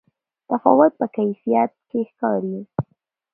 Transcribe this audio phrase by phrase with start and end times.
[0.49, 2.59] تفاوت په کیفیت کې ښکاري.